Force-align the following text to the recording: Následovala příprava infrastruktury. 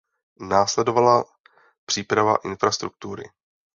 Následovala 0.39 1.25
příprava 1.85 2.35
infrastruktury. 2.43 3.23